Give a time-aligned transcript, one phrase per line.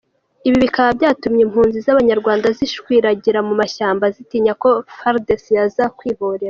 [0.47, 6.39] ibi bikaba byatumye impunzi z’abanyarwanda zishwiragirira mu mashyamba zitinya ko fardc yaza kwihorera!